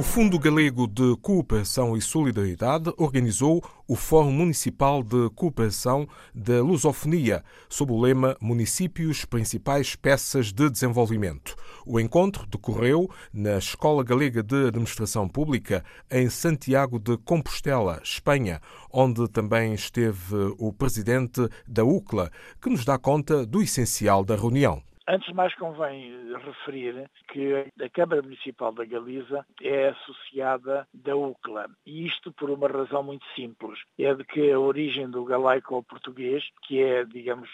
[0.00, 7.44] O Fundo Galego de Cooperação e Solidariedade organizou o Fórum Municipal de Cooperação da Lusofonia,
[7.68, 11.54] sob o lema Municípios Principais Peças de Desenvolvimento.
[11.84, 18.58] O encontro decorreu na Escola Galega de Administração Pública, em Santiago de Compostela, Espanha,
[18.90, 24.82] onde também esteve o presidente da UCLA, que nos dá conta do essencial da reunião.
[25.12, 31.68] Antes de mais convém referir que a Câmara Municipal da Galiza é associada da UCLA.
[31.84, 33.80] E isto por uma razão muito simples.
[33.98, 37.50] É de que a origem do galaico ao português, que é, digamos,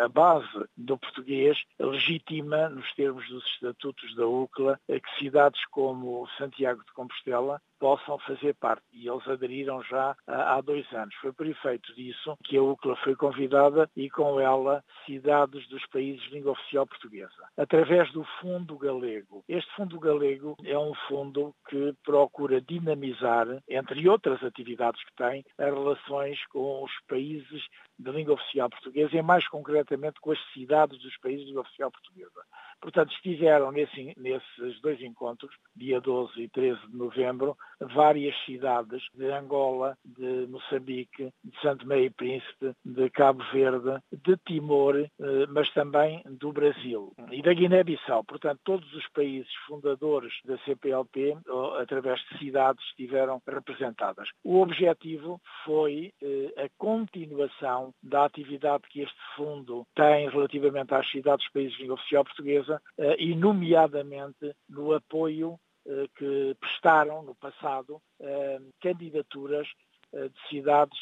[0.00, 6.82] a base do português, legitima, nos termos dos estatutos da UCLA, que cidades como Santiago
[6.84, 8.82] de Compostela possam fazer parte.
[8.92, 11.14] E eles aderiram já há dois anos.
[11.16, 16.22] Foi por efeito disso que a UCLA foi convidada e com ela cidades dos países
[16.22, 19.44] de língua oficial portuguesa, através do Fundo Galego.
[19.48, 25.72] Este Fundo Galego é um fundo que procura dinamizar, entre outras atividades que tem, as
[25.72, 27.62] relações com os países
[28.02, 31.90] de língua oficial portuguesa e mais concretamente com as cidades dos países de língua oficial
[31.90, 32.42] portuguesa.
[32.82, 39.30] Portanto, estiveram nesse, nesses dois encontros, dia 12 e 13 de novembro, várias cidades de
[39.30, 45.10] Angola, de Moçambique, de Santo Meio e Príncipe, de Cabo Verde, de Timor, eh,
[45.48, 48.24] mas também do Brasil e da Guiné-Bissau.
[48.24, 51.36] Portanto, todos os países fundadores da CPLP,
[51.80, 54.28] através de cidades, estiveram representadas.
[54.42, 61.44] O objetivo foi eh, a continuação da atividade que este fundo tem relativamente às cidades
[61.44, 67.34] dos países de língua oficial portuguesa eh, e, nomeadamente, no apoio eh, que prestaram no
[67.34, 69.68] passado eh, candidaturas
[70.12, 70.98] de cidades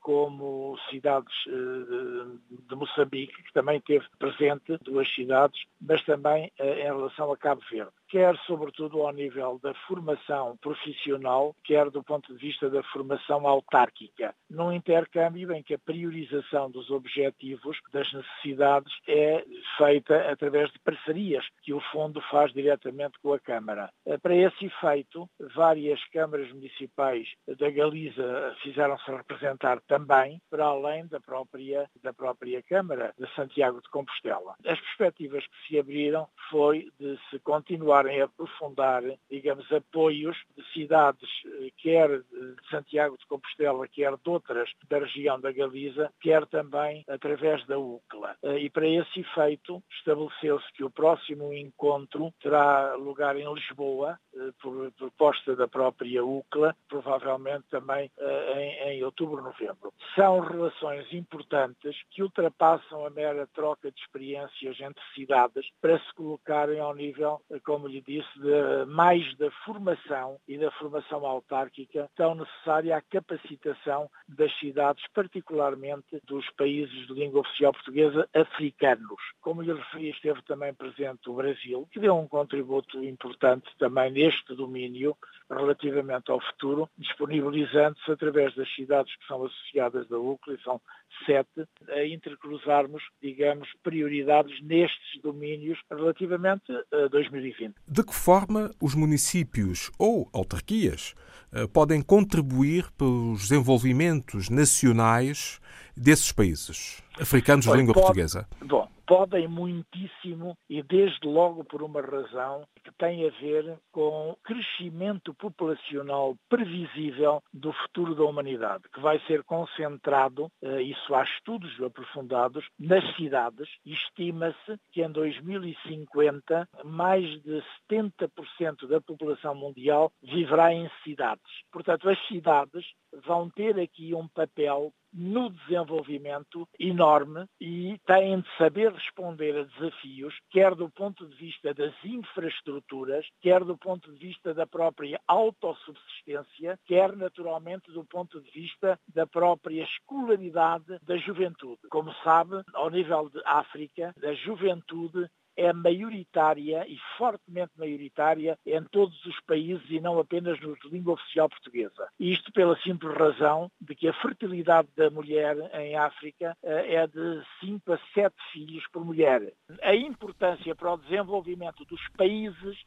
[0.00, 7.36] como cidades de Moçambique, que também teve presente duas cidades, mas também em relação a
[7.38, 12.82] Cabo Verde quer sobretudo ao nível da formação profissional, quer do ponto de vista da
[12.82, 19.42] formação autárquica, num intercâmbio em que a priorização dos objetivos, das necessidades, é
[19.78, 23.90] feita através de parcerias que o Fundo faz diretamente com a Câmara.
[24.04, 27.26] Eh, para esse efeito, várias câmaras municipais
[27.58, 33.88] da Galiza fizeram-se representar também, para além da própria, da própria Câmara de Santiago de
[33.88, 34.54] Compostela.
[34.66, 40.64] As perspectivas que se abriram foi de se continuar continuarem a aprofundar, digamos, apoios de
[40.72, 46.46] cidades, eh, quer de Santiago de Compostela, quer de outras da região da Galiza, quer
[46.46, 48.36] também através da UCLA.
[48.42, 54.50] Eh, e para esse efeito, estabeleceu-se que o próximo encontro terá lugar em Lisboa, eh,
[54.60, 58.10] por proposta da própria UCLA, provavelmente também
[58.56, 59.92] em, em outubro, novembro.
[60.14, 66.80] São relações importantes que ultrapassam a mera troca de experiências entre cidades para se colocarem
[66.80, 72.96] ao nível, como lhe disse, de, mais da formação e da formação autárquica tão necessária
[72.96, 79.20] à capacitação das cidades, particularmente dos países de língua oficial portuguesa africanos.
[79.40, 84.54] Como lhe referi, esteve também presente o Brasil, que deu um contributo importante também neste
[84.54, 85.16] domínio
[85.50, 90.80] relativamente ao futuro, disponibilizando-se através das cidades que são associadas da UCLA, são
[91.26, 97.71] sete, a intercruzarmos, digamos, prioridades nestes domínios relativamente a 2020.
[97.88, 101.14] De que forma os municípios ou autarquias
[101.52, 105.60] eh, podem contribuir para os desenvolvimentos nacionais
[105.96, 108.48] desses países africanos de língua pode, portuguesa?
[108.60, 114.36] Bom, podem muitíssimo e desde logo por uma razão que tem a ver com o
[114.42, 121.78] crescimento populacional previsível do futuro da humanidade, que vai ser concentrado, eh, isso há estudos
[121.82, 123.68] aprofundados, nas cidades.
[123.84, 131.42] Estima-se que em 2050 mais de 70% da população mundial viverá em cidades.
[131.70, 132.84] Portanto, as cidades
[133.26, 140.34] vão ter aqui um papel no desenvolvimento enorme e têm de saber responder a desafios,
[140.50, 146.78] quer do ponto de vista das infraestruturas, quer do ponto de vista da própria autossubsistência,
[146.86, 151.80] quer naturalmente do ponto de vista da própria escolaridade da juventude.
[151.90, 159.24] Como sabe, ao nível de África, a juventude é maioritária e fortemente maioritária em todos
[159.26, 162.08] os países e não apenas nos de língua oficial portuguesa.
[162.18, 167.42] Isto pela simples razão de que a fertilidade da mulher em África eh, é de
[167.60, 169.52] 5 a 7 filhos por mulher.
[169.82, 172.78] A importância para o desenvolvimento dos países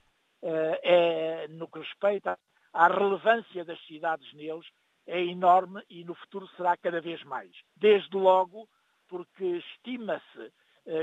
[0.42, 2.38] eh, é, no que respeita
[2.74, 4.66] à relevância das cidades neles,
[5.08, 7.52] é enorme e no futuro será cada vez mais.
[7.76, 8.68] Desde logo
[9.08, 10.52] porque estima-se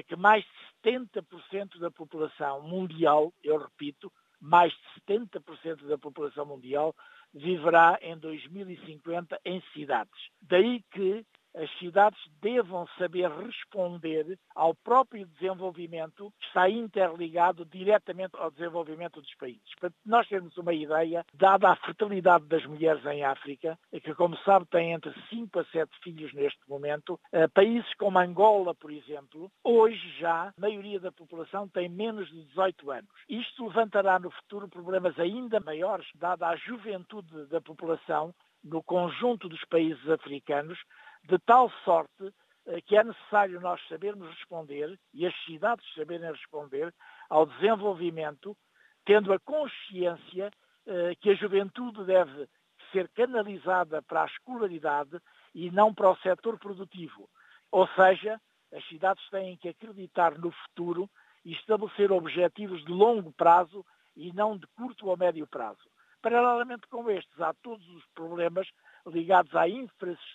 [0.06, 6.94] que mais de 70% da população mundial, eu repito, mais de 70% da população mundial
[7.32, 10.31] viverá em 2050 em cidades.
[10.40, 18.50] Daí que as cidades devam saber responder ao próprio desenvolvimento que está interligado diretamente ao
[18.50, 19.62] desenvolvimento dos países.
[19.81, 24.66] Para nós termos uma ideia, dada a fertilidade das mulheres em África, que como sabe
[24.66, 30.14] tem entre 5 a 7 filhos neste momento, eh, países como Angola, por exemplo, hoje
[30.19, 33.10] já a maioria da população tem menos de 18 anos.
[33.28, 39.64] Isto levantará no futuro problemas ainda maiores, dada a juventude da população no conjunto dos
[39.64, 40.78] países africanos,
[41.25, 42.33] de tal sorte
[42.67, 46.95] eh, que é necessário nós sabermos responder e as cidades saberem responder
[47.29, 48.57] ao desenvolvimento,
[49.05, 50.51] tendo a consciência
[50.87, 52.49] eh, que a juventude deve
[52.93, 55.19] ser canalizada para a escolaridade
[55.55, 57.29] e não para o setor produtivo.
[57.71, 58.41] Ou seja,
[58.73, 61.09] as cidades têm que acreditar no futuro
[61.45, 63.85] e estabelecer objetivos de longo prazo
[64.15, 65.91] e não de curto ou médio prazo.
[66.21, 68.69] Paralelamente com estes, há todos os problemas
[69.06, 69.52] ligados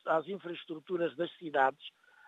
[0.06, 1.84] às infraestruturas das cidades,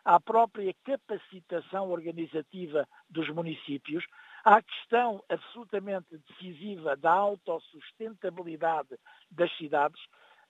[0.05, 4.05] à própria capacitação organizativa dos municípios,
[4.43, 8.97] à questão absolutamente decisiva da autossustentabilidade
[9.29, 10.01] das cidades,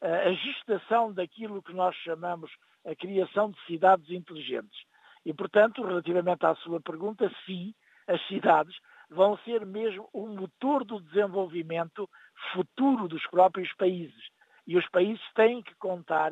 [0.02, 2.52] a gestação daquilo que nós chamamos
[2.86, 4.80] a criação de cidades inteligentes.
[5.26, 7.74] E, portanto, relativamente à sua pergunta, sim,
[8.08, 8.76] as cidades
[9.10, 12.10] vão ser mesmo o motor do desenvolvimento
[12.54, 14.30] futuro dos próprios países.
[14.70, 16.32] E os países têm que contar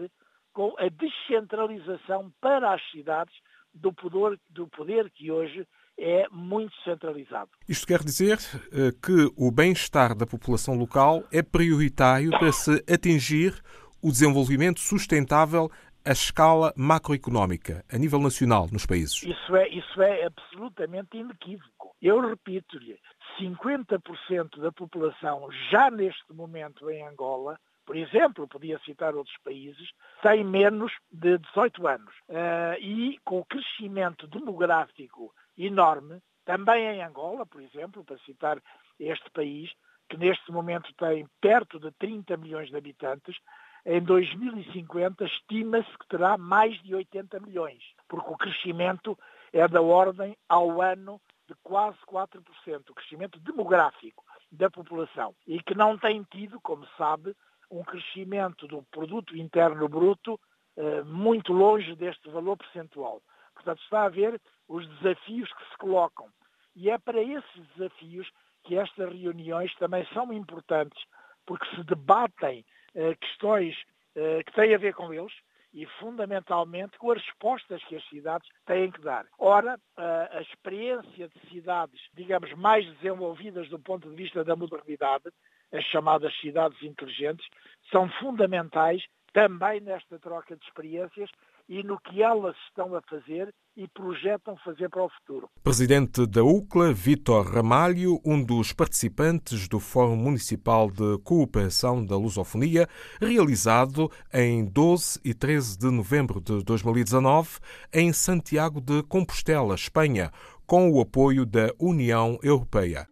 [0.53, 3.33] com a descentralização para as cidades
[3.73, 5.67] do poder, do poder que hoje
[5.97, 7.49] é muito centralizado.
[7.67, 8.37] Isto quer dizer
[8.71, 13.59] eh, que o bem-estar da população local é prioritário para se atingir
[14.03, 15.71] o desenvolvimento sustentável
[16.05, 19.23] a escala macroeconómica, a nível nacional, nos países?
[19.23, 21.95] Isso é, isso é absolutamente inequívoco.
[21.99, 22.99] Eu repito-lhe,
[23.41, 29.89] 50% da população já neste momento em Angola por exemplo, podia citar outros países,
[30.21, 32.13] tem menos de 18 anos.
[32.27, 38.61] Uh, e com o crescimento demográfico enorme, também em Angola, por exemplo, para citar
[38.99, 39.71] este país,
[40.09, 43.37] que neste momento tem perto de 30 milhões de habitantes,
[43.85, 49.17] em 2050 estima-se que terá mais de 80 milhões, porque o crescimento
[49.53, 55.73] é da ordem ao ano de quase 4%, o crescimento demográfico da população, e que
[55.73, 57.33] não tem tido, como sabe,
[57.69, 60.39] um crescimento do produto interno bruto
[60.77, 63.21] eh, muito longe deste valor percentual.
[63.55, 66.27] Portanto, está a ver os desafios que se colocam.
[66.75, 68.29] E é para esses desafios
[68.63, 71.03] que estas reuniões também são importantes,
[71.47, 73.75] porque se debatem eh, questões
[74.15, 75.33] eh, que têm a ver com eles
[75.73, 79.25] e, fundamentalmente, com as respostas que as cidades têm que dar.
[79.37, 85.25] Ora, a experiência de cidades, digamos, mais desenvolvidas do ponto de vista da modernidade,
[85.71, 87.45] as chamadas cidades inteligentes,
[87.91, 89.03] são fundamentais
[89.33, 91.29] também nesta troca de experiências
[91.69, 95.49] e no que elas estão a fazer e projetam fazer para o futuro.
[95.63, 102.87] Presidente da UCLA, Vítor Ramalho, um dos participantes do Fórum Municipal de Cooperação da Lusofonia,
[103.21, 107.59] realizado em 12 e 13 de novembro de 2019
[107.93, 110.31] em Santiago de Compostela, Espanha,
[110.65, 113.07] com o apoio da União Europeia.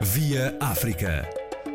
[0.00, 1.39] Via África.